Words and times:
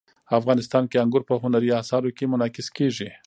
افغانستان 0.39 0.83
کې 0.89 1.01
انګور 1.03 1.23
په 1.29 1.35
هنري 1.43 1.69
اثارو 1.81 2.15
کې 2.17 2.29
منعکس 2.31 2.67
کېږي. 2.77 3.09